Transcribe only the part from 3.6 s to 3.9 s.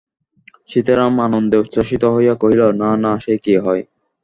হয়?